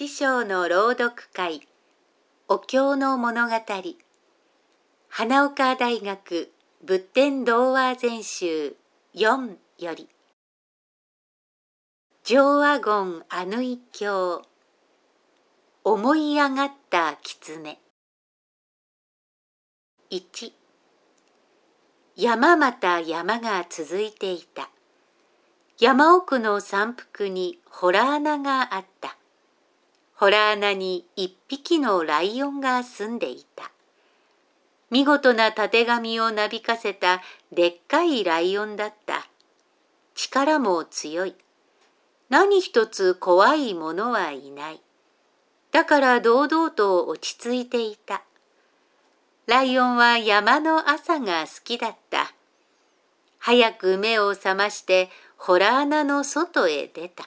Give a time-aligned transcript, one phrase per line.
[0.00, 1.60] 七章の朗読会
[2.48, 3.54] お経の物語
[5.10, 6.50] 花岡大学
[6.82, 8.76] 仏典童話全集
[9.14, 10.08] 4より。
[12.24, 14.40] 上和言あぬい経
[15.84, 17.78] 思い上がった狐。
[20.10, 20.52] 1
[22.16, 24.70] 山また山が続いていた。
[25.78, 29.19] 山奥の山腹に洞穴があった。
[30.20, 33.70] 洞穴に一匹のライオンが住んでいた。
[34.90, 39.26] 見事なたてがみをなびかせたでっかいライオンだった。
[40.14, 41.34] 力も強い。
[42.28, 44.82] 何一つ怖いものはいない。
[45.72, 48.22] だから堂々と落ち着いていた。
[49.46, 52.30] ライオンは山の朝が好きだった。
[53.38, 55.08] 早く目を覚まして
[55.38, 57.26] 洞穴の外へ出た。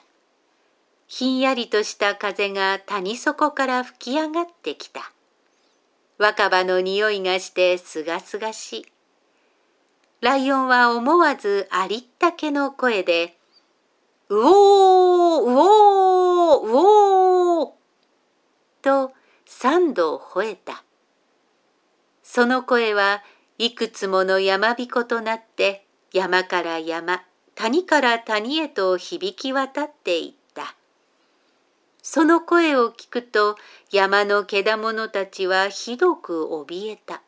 [1.16, 5.12] ひんやりとした風が谷底から吹き上がってきた。
[6.18, 8.86] 若葉の匂いがしてすがすがしい。
[10.20, 13.36] ライオンは思わずありったけの声で、
[14.28, 14.44] うおー
[15.44, 16.76] うおーう
[17.60, 17.70] おー
[18.82, 19.12] と
[19.46, 20.82] 三度吠えた。
[22.24, 23.22] その声は
[23.58, 27.22] いくつもの山彦となって山から山、
[27.54, 30.43] 谷から谷へと響き渡っていった。
[32.06, 33.56] その声を聞くと
[33.90, 37.22] 山の獣たちはひどく怯えた。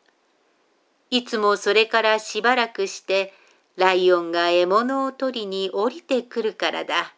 [1.09, 3.33] いつもそれからしばらくして
[3.75, 7.15] ライオンが獲物を取りに降りてくるからだ。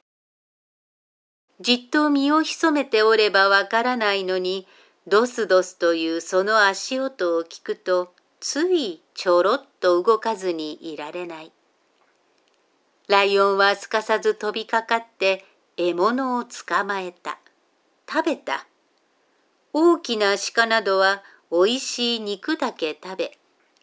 [1.60, 4.66] じっと身を潜めておればわからないのに、
[5.06, 11.52] ドスドスというその足音を聞くと、ついちょろっと動かずにいられない。
[13.10, 15.44] ライオンはすかさず飛びかかって
[15.76, 17.38] 獲物を捕まえた。
[18.12, 18.66] 食べた。
[19.72, 21.22] 大きな鹿などは
[21.52, 23.38] おいしい肉だけ食べ、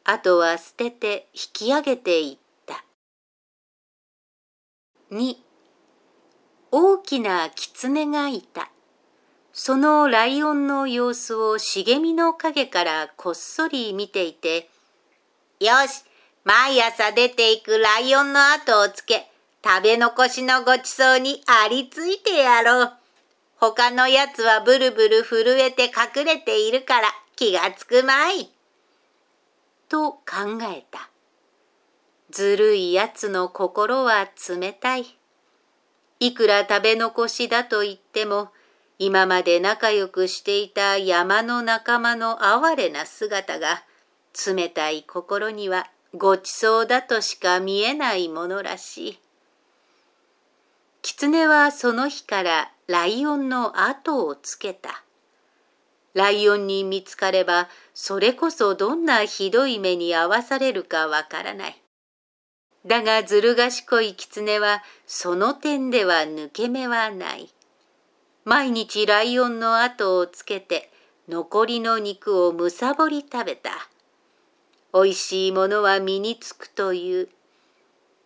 [0.05, 2.84] あとは捨てて引き上げていった。
[5.12, 5.37] 2
[6.72, 8.70] 大きな狐がいた。
[9.53, 14.69] そのライオンの様子を茂みの陰からこっそり見ていて、
[15.60, 16.04] よし、
[16.44, 19.31] 毎朝出ていくライオンの後をつけ、
[19.64, 23.06] 食べ残しのごちそうにありついてやろう。
[23.59, 28.50] 他のやつはブルブル震えて隠れているから気がつくまい。
[29.89, 30.22] と考
[30.62, 31.11] えた。
[32.31, 35.06] ずるいやつの心は冷たい。
[36.19, 38.50] いくら食べ残しだと言っても、
[38.99, 43.84] 今まで仲良くしていた山の仲間の哀れな姿が、
[44.47, 49.19] 冷たい心にはごちそうだとしか見えないものらしい。
[51.19, 55.03] 狐はその日からライオンの後をつけた。
[56.12, 61.82] ライオンに見つかれば、それこそどんなひどい目に遭わされるかわからない。
[62.84, 67.49] だがずる賢い狐は、その点では抜け目はない。
[68.44, 70.93] 毎日ライオンの後をつけて、
[71.31, 73.71] 残りの肉をむさぼり食べた。
[74.93, 77.31] おいしいものは身につくという。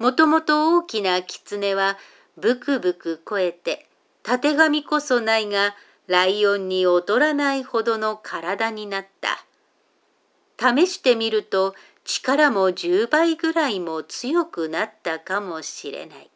[0.01, 1.97] もともと大きな狐は、
[2.41, 3.87] ブクブク超えて、
[4.23, 5.75] たてがみこそないが、
[6.07, 9.45] ライオンに劣らないほどの体になった。
[10.59, 11.75] 試してみると、
[12.05, 16.31] 力も10倍ぐらいも強くなったかもしれない。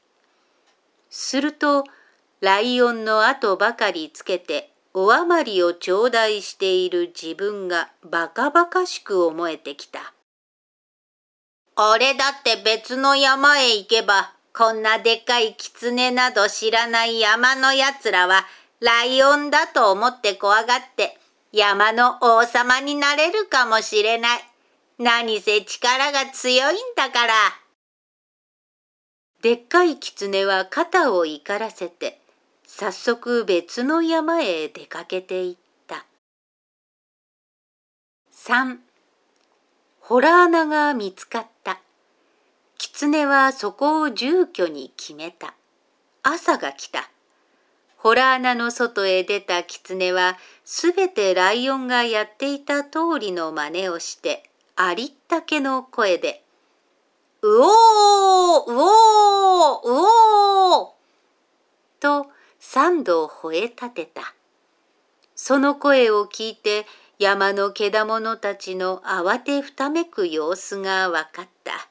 [1.10, 1.84] すると、
[2.40, 10.14] ライオンの後ばかりつけて、お余りを頂戴している自分がバカバカしく思えてきた。
[11.76, 18.46] 俺だって別の山へ行けばこんなでかい狐など知らない山のやつらは
[18.80, 21.18] ライオンだと思って怖がって
[21.50, 24.40] 山の王様になれるかもしれない。
[24.98, 27.34] 何せ力が強いんだから。
[29.42, 32.20] でっかい狐は肩を怒らせて
[32.64, 35.56] 早速別の山へ出かけていっ
[35.88, 36.06] た。
[38.32, 38.78] 3.
[40.00, 41.80] ホラ穴が見つかった。
[42.78, 45.54] 狐はそこを住居に決めた。
[46.22, 47.10] 朝が来た。
[47.96, 54.42] ホラー穴の外へ出た狐はすべてライオンがやっていた通りの真似をして
[54.76, 56.44] ありったけの声で
[57.40, 57.72] 「うおーう
[58.68, 60.08] おーう
[60.82, 60.90] おー!」
[61.98, 62.26] と
[62.60, 64.34] 三度吠え立てた。
[65.34, 66.86] その声を聞いて
[67.18, 71.88] 山の獣たちの慌てふためく様子がわかった。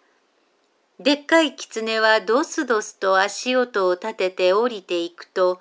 [1.00, 5.60] でっかい狐はドスドスと足音を立てて降りていくと、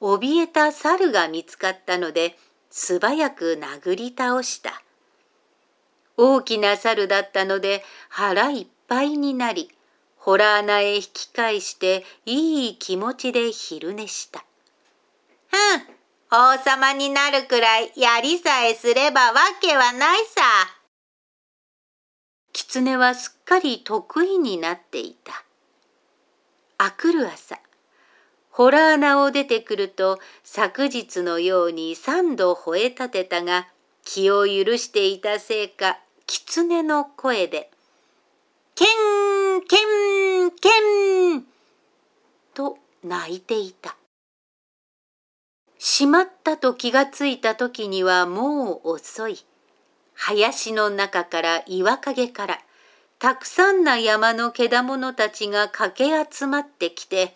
[0.00, 2.36] 怯えた猿が見つかったので
[2.70, 4.82] 素早く殴り倒した。
[6.16, 9.70] 大きな猿だったので腹いっぱいになり、
[10.16, 14.44] ホラー穴へ引き返していい気持ちで昼寝した。
[15.48, 16.00] ふん、
[16.30, 20.79] 王様になるくらいやりさえすればわけはないさ。
[22.52, 25.44] 狐はすっかり得意になっていた。
[26.78, 27.60] あくる朝、
[28.50, 33.68] ホラー穴を出てくると昨日のように三度吠え立てたが
[34.04, 37.70] 気を許していたせいか狐の声で
[38.74, 39.76] 「けんけ
[40.46, 40.68] んけ
[41.36, 41.46] ん」
[42.54, 43.96] と泣いていた。
[45.78, 49.38] しまったと気がついた時にはもう遅い。
[50.22, 52.58] 林の中から岩陰から
[53.18, 57.34] たくさんな山の獣たちが駆け集まってきて、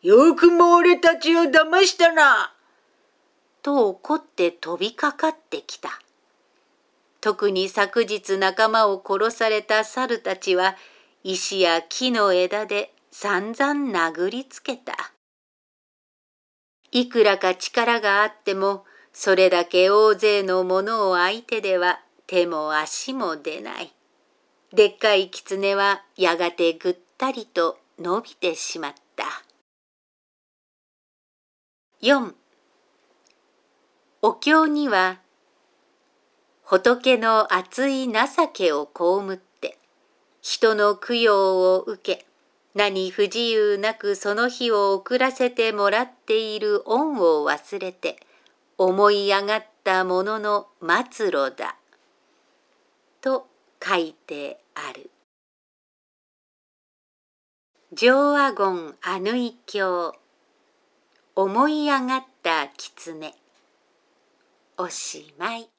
[0.00, 2.52] よくも俺たちを騙したな
[3.62, 5.90] と怒って飛びかかってきた。
[7.20, 10.76] 特に昨日仲間を殺された猿たちは
[11.24, 15.12] 石や木の枝で散々殴りつけた。
[16.92, 23.92] いくらか力があっても、それだけ大勢の者を相手では手も足も出ない。
[24.72, 29.24] でっかい狐はやがてぐったりと伸びてしまった。
[32.02, 32.34] 4
[34.20, 35.20] お経には
[36.62, 38.18] 仏の熱い情
[38.52, 39.78] けを被って
[40.40, 42.26] 人の供養を受け
[42.74, 48.16] 何不自由なくその日を送らせてもらっている恩を忘れて
[48.76, 50.66] 思い上がったものの
[51.10, 51.76] 末路だ。
[53.24, 53.46] と
[53.82, 55.10] 書いてある。
[57.94, 60.12] 上阿言アヌイ経
[61.34, 63.34] 思い上がった狐
[64.76, 65.73] おしまい。